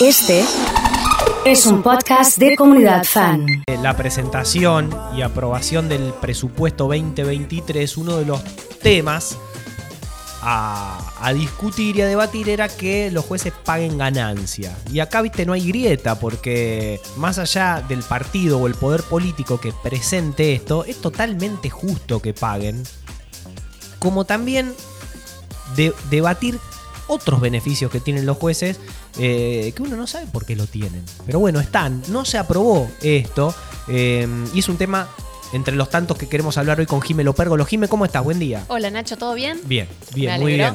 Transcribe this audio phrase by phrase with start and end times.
[0.00, 0.44] Este
[1.44, 3.46] es un podcast de comunidad fan.
[3.82, 8.42] La presentación y aprobación del presupuesto 2023, uno de los
[8.82, 9.36] temas
[10.42, 14.74] a, discutir y a debatir era que los jueces paguen ganancia.
[14.90, 19.60] Y acá, viste, no hay grieta, porque más allá del partido o el poder político
[19.60, 22.82] que presente esto, es totalmente justo que paguen.
[23.98, 24.72] Como también
[25.76, 26.58] de- debatir
[27.06, 28.80] otros beneficios que tienen los jueces
[29.22, 31.04] eh, que uno no sabe por qué lo tienen.
[31.26, 32.02] Pero bueno, están.
[32.08, 33.54] No se aprobó esto
[33.88, 35.08] eh, y es un tema
[35.52, 37.66] entre los tantos que queremos hablar hoy con Jime Lopergolo.
[37.66, 38.24] Jime, ¿cómo estás?
[38.24, 38.64] Buen día.
[38.68, 39.60] Hola Nacho, ¿todo bien?
[39.64, 40.74] Bien, bien, Me muy bien.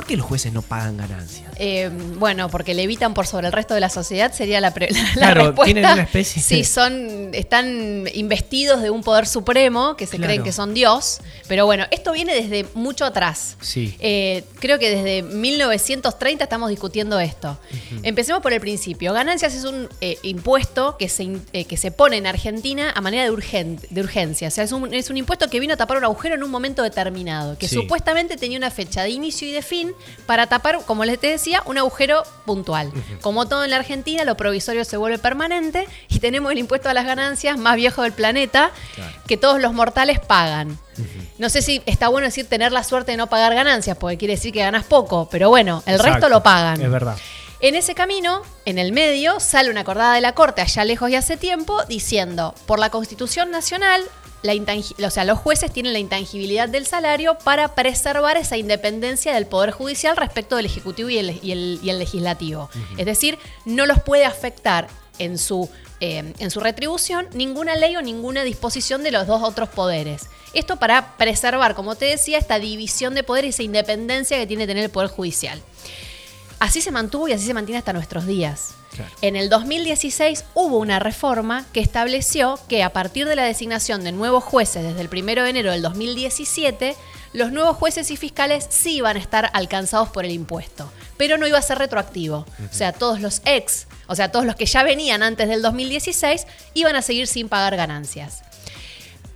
[0.00, 1.52] ¿Por qué los jueces no pagan ganancias?
[1.56, 5.12] Eh, bueno, porque levitan por sobre el resto de la sociedad sería la, pre- la
[5.12, 5.64] Claro, respuesta.
[5.74, 10.28] tienen una especie Sí, son, están investidos de un poder supremo que se Claro.
[10.30, 11.18] creen que son Dios.
[11.48, 13.56] Pero bueno, esto viene desde mucho atrás.
[13.60, 13.94] Sí.
[14.00, 17.58] Eh, creo que desde 1930 estamos discutiendo esto.
[18.02, 19.12] Empecemos por el principio.
[19.12, 21.28] Ganancias es un eh, impuesto que se,
[21.68, 24.48] que se pone en Argentina a manera de, urgen- de urgencia.
[24.48, 26.50] O sea, es un, es un impuesto que vino a tapar un agujero en un
[26.50, 27.74] momento determinado, que Sí.
[27.74, 29.92] supuestamente tenía una fecha de inicio y de fin
[30.26, 32.92] para tapar, como les te decía, un agujero puntual.
[33.20, 36.94] Como todo en la Argentina, lo provisorio se vuelve permanente y tenemos el impuesto a
[36.94, 39.12] las ganancias más viejo del planeta Claro.
[39.26, 40.78] que todos los mortales pagan.
[41.38, 44.34] No sé si está bueno decir tener la suerte de no pagar ganancias, porque quiere
[44.34, 46.80] decir que ganas poco, pero bueno, el Exacto, resto lo pagan.
[46.80, 47.16] Es verdad.
[47.62, 51.16] En ese camino, en el medio, sale una acordada de la Corte allá lejos y
[51.16, 54.02] hace tiempo diciendo, por la Constitución Nacional,
[54.42, 59.34] la intangi- o sea, los jueces tienen la intangibilidad del salario para preservar esa independencia
[59.34, 62.70] del Poder Judicial respecto del Ejecutivo y el, y el- y el Legislativo.
[62.96, 64.88] Es decir, no los puede afectar
[65.18, 65.68] en su,
[66.00, 70.30] eh, en su retribución ninguna ley o ninguna disposición de los dos otros poderes.
[70.54, 74.62] Esto para preservar, como te decía, esta división de poder y esa independencia que tiene
[74.64, 75.60] que tener el Poder Judicial.
[76.60, 78.74] Así se mantuvo y así se mantiene hasta nuestros días.
[78.94, 79.10] Claro.
[79.22, 84.12] En el 2016 hubo una reforma que estableció que a partir de la designación de
[84.12, 86.96] nuevos jueces desde el 1 de enero del 2017,
[87.32, 91.46] los nuevos jueces y fiscales sí iban a estar alcanzados por el impuesto, pero no
[91.46, 92.44] iba a ser retroactivo.
[92.70, 96.46] O sea, todos los ex, o sea, todos los que ya venían antes del 2016,
[96.74, 98.42] iban a seguir sin pagar ganancias.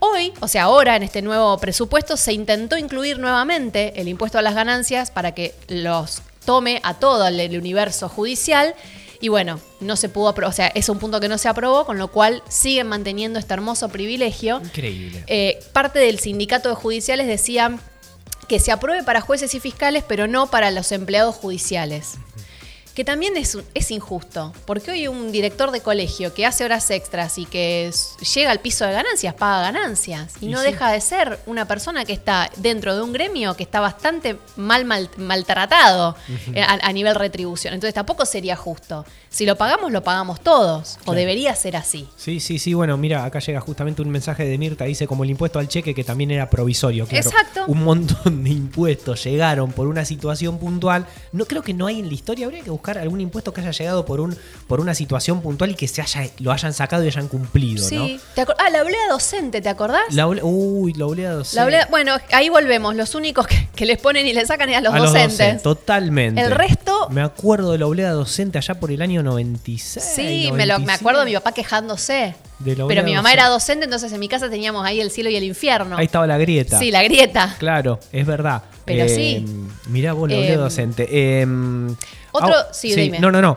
[0.00, 4.42] Hoy, o sea, ahora en este nuevo presupuesto se intentó incluir nuevamente el impuesto a
[4.42, 8.74] las ganancias para que los tome a todo el, universo judicial.
[9.20, 11.86] Y bueno, no se pudo aprobar, o sea, es un punto que no se aprobó,
[11.86, 14.60] con lo cual siguen manteniendo este hermoso privilegio.
[14.62, 15.24] Increíble.
[15.28, 17.78] Eh, parte del sindicato de judiciales decía
[18.48, 22.14] que se apruebe para jueces y fiscales, pero no para los empleados judiciales.
[22.94, 27.38] Que también es, es injusto, porque hoy un director de colegio que hace horas extras
[27.38, 27.90] y que
[28.34, 30.66] llega al piso de ganancias, paga ganancias, y, Y no sí.
[30.66, 34.84] deja de ser una persona que está dentro de un gremio que está bastante mal,
[34.84, 36.14] mal- maltratado
[36.54, 37.74] eh, a, a nivel retribución.
[37.74, 39.04] Entonces tampoco sería justo.
[39.28, 42.08] Si lo pagamos, lo pagamos todos, o debería ser así.
[42.16, 42.72] Sí, sí, sí.
[42.74, 44.84] Bueno, mira, acá llega justamente un mensaje de Mirta.
[44.84, 47.04] Dice como el impuesto al cheque que también era provisorio.
[47.08, 47.64] Claro, Exacto.
[47.66, 51.06] Un montón de impuestos llegaron por una situación puntual.
[51.32, 52.46] No creo que no hay en la historia.
[52.46, 54.36] Habría que buscar algún impuesto que haya llegado por un
[54.66, 58.20] por una situación puntual y que se haya lo hayan sacado y hayan cumplido, Sí.
[58.34, 60.02] ¿Te acor- ah, la oblea docente, ¿te acordás?
[60.10, 60.16] ¿no?
[60.16, 61.56] La uy, la oleada docente.
[61.56, 62.94] La oblea- bueno, ahí volvemos.
[62.94, 65.62] Los únicos que, que les ponen y le sacan es a los A docentes.
[65.62, 66.40] totalmente.
[66.40, 70.04] El resto- Me acuerdo de la oleada docente allá por el año 96.
[70.14, 70.92] Sí, me, lo, me 97.
[70.92, 72.34] acuerdo de mi papá quejándose.
[72.60, 73.40] De la Pero oblea mi mamá docente.
[73.40, 75.96] era docente, entonces en mi casa teníamos ahí el cielo y el infierno.
[75.96, 76.78] Ahí estaba la grieta.
[76.78, 77.56] Sí, la grieta.
[77.58, 78.62] Claro, es verdad.
[78.84, 79.44] Pero sí.
[79.88, 81.06] Mirá vos, la Eh, docente.
[81.10, 81.46] Eh,
[82.32, 83.18] otro- ah, sí, dime.
[83.18, 83.56] No, no, no.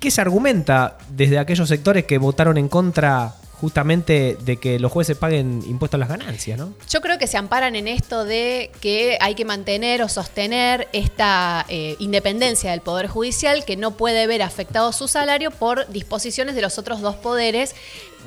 [0.00, 5.16] ¿Qué se argumenta desde aquellos sectores que votaron en contra justamente de que los jueces
[5.16, 6.74] paguen impuestos a las ganancias, no?
[6.88, 11.64] Yo creo que se amparan en esto de que hay que mantener o sostener esta
[11.68, 16.62] eh, independencia del Poder Judicial que no puede ver afectado su salario por disposiciones de
[16.62, 17.74] los otros dos poderes,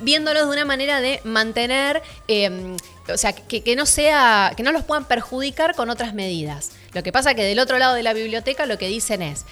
[0.02, 2.76] viéndolo de una manera de mantener, eh,
[3.12, 6.72] o sea, que, que no sea, que no los puedan perjudicar con otras medidas.
[6.94, 9.44] Lo que pasa que del otro lado de la biblioteca lo que dicen es,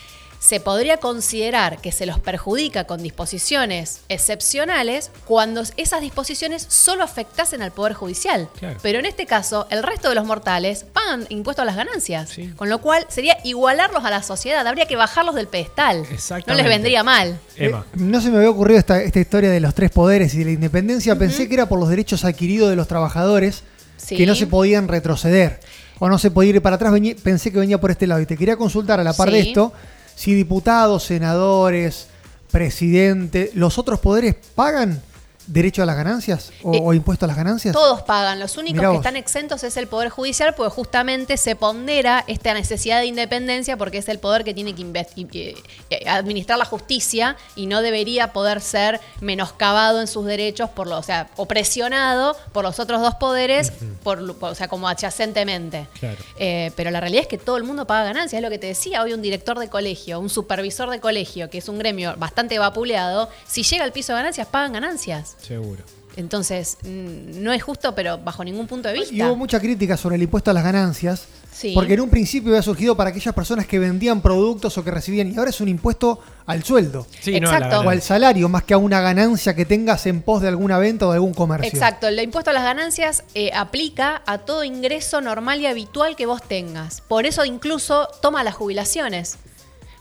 [0.46, 7.62] se podría considerar que se los perjudica con disposiciones excepcionales cuando esas disposiciones solo afectasen
[7.62, 8.48] al Poder Judicial.
[8.58, 8.78] Claro.
[8.82, 12.30] Pero en este caso, el resto de los mortales pagan impuesto a las ganancias.
[12.30, 12.52] Sí.
[12.56, 14.64] Con lo cual sería igualarlos a la sociedad.
[14.66, 16.02] Habría que bajarlos del pedestal.
[16.02, 16.62] No Exactamente.
[16.62, 17.38] les vendría mal.
[17.56, 17.84] Emma.
[17.92, 20.44] Eh, no se me había ocurrido esta, esta historia de los tres poderes y de
[20.44, 21.16] la independencia.
[21.16, 23.64] Pensé que era por los derechos adquiridos de los trabajadores
[23.96, 24.16] Sí.
[24.16, 25.58] que no se podían retroceder
[25.98, 26.92] o no se podía ir para atrás.
[26.92, 28.20] Venía- pensé que venía por este lado.
[28.20, 29.72] Y te quería consultar a la par de esto
[30.16, 32.08] si diputados, senadores,
[32.50, 35.00] presidente, los otros poderes pagan
[35.46, 37.72] derecho a las ganancias o, Eh, o impuesto a las ganancias?
[37.74, 42.24] Todos pagan, los únicos que están exentos es el Poder Judicial, porque justamente se pondera
[42.26, 45.56] esta necesidad de independencia, porque es el poder que tiene que
[45.90, 50.98] eh, administrar la justicia y no debería poder ser menoscabado en sus derechos, por lo,
[50.98, 53.72] o sea, o presionado por los otros dos poderes,
[54.02, 55.86] por- o sea, como adyacentemente.
[56.00, 56.16] Claro.
[56.38, 58.66] Eh, pero la realidad es que todo el mundo paga ganancias, es lo que te
[58.68, 62.58] decía hoy un director de colegio, un supervisor de colegio, que es un gremio bastante
[62.58, 65.35] vapuleado, si llega al piso de ganancias, pagan ganancias.
[65.40, 65.84] Seguro.
[66.16, 69.14] Entonces, no es justo, pero bajo ningún punto de vista.
[69.14, 71.72] Y hubo mucha crítica sobre el impuesto a las ganancias, Sí.
[71.74, 75.30] porque en un principio había surgido para aquellas personas que vendían productos o que recibían,
[75.30, 78.78] y ahora es un impuesto al sueldo Sí, no, o al salario, más que a
[78.78, 81.68] una ganancia que tengas en pos de alguna venta o de algún comercio.
[81.68, 86.24] Exacto, el impuesto a las ganancias eh, aplica a todo ingreso normal y habitual que
[86.26, 87.02] vos tengas.
[87.02, 89.36] Por eso incluso toma las jubilaciones.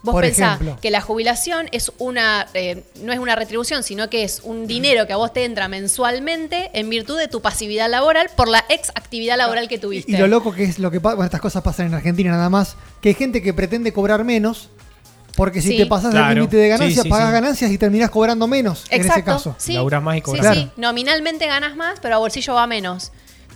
[0.06, 0.78] Vos Por pensá ejemplo.
[0.82, 5.08] que la jubilación es una, eh, no es una retribución, sino que es un dinero
[5.08, 8.90] que a vos te entra mensualmente en virtud de tu pasividad laboral por la ex
[8.92, 10.12] actividad laboral que tuviste.
[10.12, 12.50] Y lo loco que es lo que pasa, bueno, estas cosas pasan en Argentina nada
[12.50, 14.70] más, que hay gente que pretende cobrar menos,
[15.36, 15.78] porque si Sí.
[15.78, 16.28] te pasas Claro.
[16.28, 17.18] del límite de ganancias, Sí, sí.
[17.18, 19.56] ganancias y terminás cobrando menos en ese caso.
[19.58, 20.56] Sí, Laburás más y sí, cobrás.
[20.56, 20.70] sí.
[20.78, 23.12] Nominalmente ganas más, pero a bolsillo va menos.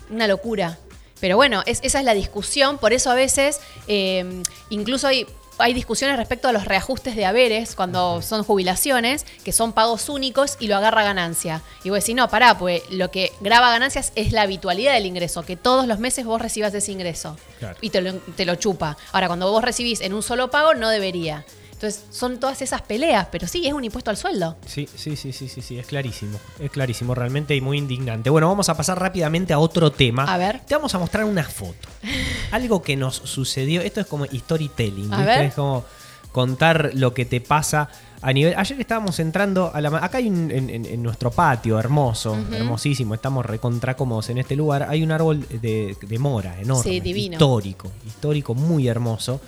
[0.09, 0.79] Una locura.
[1.21, 2.77] Pero bueno, es- esa es la discusión.
[2.77, 5.25] Por eso a veces, eh, incluso hay,
[5.59, 10.57] hay discusiones respecto a los reajustes de haberes cuando son jubilaciones, que son pagos únicos
[10.59, 11.61] y lo agarra ganancia.
[11.83, 15.43] Y vos decís, no, pará, pues lo que graba ganancias es la habitualidad del ingreso,
[15.43, 17.37] que todos los meses vos recibas ese ingreso.
[17.59, 17.77] Claro.
[17.81, 18.97] Y te lo, te lo chupa.
[19.11, 21.45] Ahora, cuando vos recibís en un solo pago, no debería.
[21.79, 24.57] Entonces, son todas esas peleas, pero sí, es un impuesto al sueldo.
[24.65, 26.37] Sí, sí, sí, sí, sí, sí, es clarísimo.
[26.59, 28.29] Es clarísimo realmente y muy indignante.
[28.29, 30.25] Bueno, vamos a pasar rápidamente a otro tema.
[30.25, 30.59] A ver.
[30.67, 31.87] Te vamos a mostrar una foto.
[32.51, 33.79] Algo que nos sucedió.
[33.81, 35.45] Esto es como storytelling, A ver.
[35.45, 35.85] Es como
[36.33, 37.89] contar lo que te pasa
[38.21, 38.53] a nivel.
[38.57, 39.87] Ayer estábamos entrando a la.
[40.03, 43.13] Acá hay un, en, en- en nuestro patio, hermoso, hermosísimo.
[43.15, 44.85] Estamos recontra cómodos en este lugar.
[44.89, 46.83] Hay un árbol de, de mora enorme.
[46.83, 47.35] Sí, divino.
[47.35, 49.39] Histórico, histórico, muy hermoso.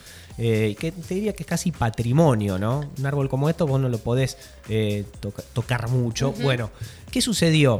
[0.43, 2.89] Eh, que te diría que es casi patrimonio, ¿no?
[2.97, 4.37] Un árbol como esto vos no lo podés
[4.69, 6.31] eh, toca- tocar mucho.
[6.41, 6.71] Bueno,
[7.11, 7.79] ¿qué sucedió?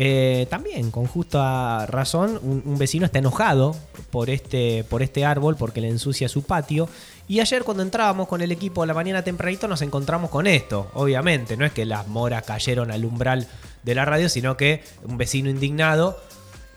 [0.00, 3.74] Eh, también, con justa razón, un, un vecino está enojado
[4.10, 6.88] por este, por este árbol porque le ensucia su patio.
[7.26, 10.88] Y ayer cuando entrábamos con el equipo a la mañana tempranito nos encontramos con esto,
[10.94, 11.56] obviamente.
[11.56, 13.48] No es que las moras cayeron al umbral
[13.82, 16.16] de la radio, sino que un vecino indignado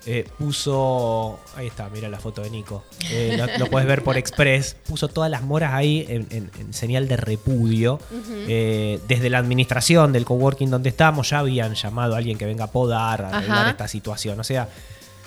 [0.05, 1.39] eh, puso.
[1.55, 2.83] Ahí está, mira la foto de Nico.
[3.09, 4.75] Eh, lo, lo puedes ver por Express.
[4.87, 7.99] Puso todas las moras ahí en, en- en señal de repudio.
[8.47, 12.65] Eh, desde la administración del coworking donde estamos ya habían llamado a alguien que venga
[12.65, 13.69] a podar, a arreglar Ajá.
[13.71, 14.39] esta situación.
[14.39, 14.67] O sea,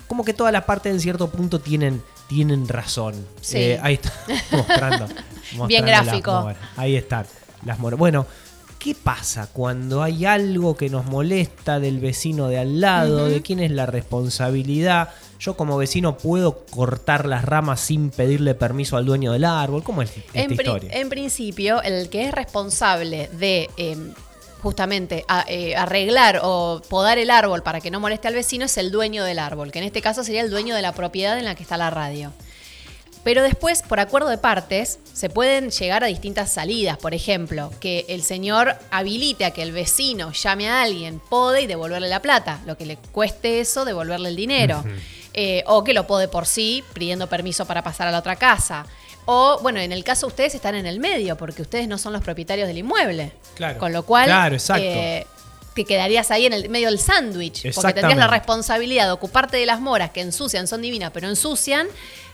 [0.08, 3.14] como que todas las partes en cierto punto tienen, tienen razón.
[3.40, 3.76] Sí.
[3.82, 4.12] Ahí está,
[4.50, 5.06] mostrando.
[5.52, 6.40] mostrando Bien las gráfico.
[6.42, 6.56] moras.
[6.76, 7.26] Ahí están,
[7.64, 7.98] las moras.
[7.98, 8.26] Bueno.
[8.84, 13.28] ¿Qué pasa cuando hay algo que nos molesta del vecino de al lado?
[13.30, 15.08] ¿De quién es la responsabilidad?
[15.40, 19.82] Yo como vecino puedo cortar las ramas sin pedirle permiso al dueño del árbol.
[19.82, 20.90] ¿Cómo es esta En, historia?
[20.92, 23.96] en principio, el que es responsable de eh,
[24.62, 28.76] justamente a- eh, arreglar o podar el árbol para que no moleste al vecino es
[28.76, 31.46] el dueño del árbol, que en este caso sería el dueño de la propiedad en
[31.46, 32.32] la que está la radio.
[33.24, 36.98] Pero después, por acuerdo de partes, se pueden llegar a distintas salidas.
[36.98, 41.66] Por ejemplo, que el señor habilite a que el vecino llame a alguien, pode y
[41.66, 42.60] devolverle la plata.
[42.66, 44.84] Lo que le cueste eso, devolverle el dinero.
[45.32, 48.86] Eh, o que lo pode por sí, pidiendo permiso para pasar a la otra casa.
[49.26, 52.22] O, bueno, en el caso ustedes están en el medio, porque ustedes no son los
[52.22, 53.32] propietarios del inmueble.
[53.54, 53.78] Claro.
[53.78, 54.84] Con lo cual, Claro, exacto.
[54.84, 55.26] eh,
[55.74, 57.74] que quedarías ahí en el medio del sándwich.
[57.74, 61.86] Porque tendrías la responsabilidad de ocuparte de las moras que ensucian, son divinas, pero ensucian.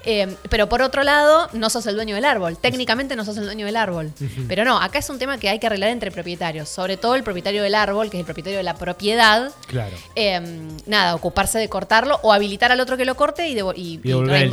[0.05, 2.57] eh, pero por otro lado, no sos el dueño del árbol.
[2.57, 4.13] Técnicamente no sos el dueño del árbol.
[4.49, 6.69] Pero no, acá es un tema que hay que arreglar entre propietarios.
[6.71, 9.51] Sobre todo el propietario del árbol, que es el propietario de la propiedad.
[9.67, 9.95] Claro.
[10.17, 10.41] Eh,
[10.87, 14.01] nada, ocuparse de cortarlo o habilitar al otro que lo corte y, y-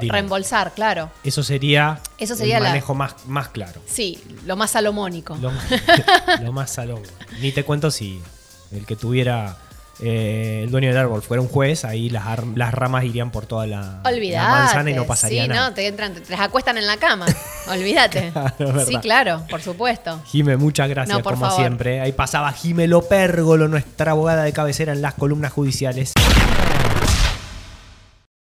[0.09, 1.11] reembolsar, claro.
[1.23, 3.81] Eso sería, Eso sería el la- manejo más, más claro.
[3.85, 5.35] Sí, lo más salomónico.
[5.41, 5.51] Lo,
[6.43, 7.01] lo más salón.
[7.41, 8.21] Ni te cuento si
[8.71, 9.55] el que tuviera
[9.99, 13.47] eh, el dueño del árbol fuera un juez, ahí las, ar- las ramas irían por
[13.47, 15.69] toda la, manzana y no pasaría sí, nada.
[15.69, 17.25] no, te entran, te las acuestan en la cama.
[17.67, 18.31] Olvídate.
[18.31, 20.21] Claro, sí, claro, por supuesto.
[20.25, 21.61] Jime, muchas gracias No, por como favor.
[21.61, 21.99] siempre.
[22.01, 26.13] Ahí pasaba Jime Lopérgolo, nuestra abogada de cabecera en las columnas judiciales.